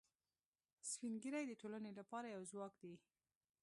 سپین 0.89 1.13
ږیری 1.23 1.43
د 1.47 1.53
ټولنې 1.61 1.91
لپاره 1.99 2.27
یو 2.35 2.43
ځواک 2.51 2.73
دي 2.83 2.95